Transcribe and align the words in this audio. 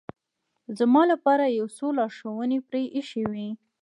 زما 0.77 1.01
لپاره 1.11 1.45
یو 1.59 1.67
څو 1.77 1.87
لارښوونې 1.97 2.59
پرې 2.67 2.83
اېښې 2.95 3.23
وې. 3.31 3.47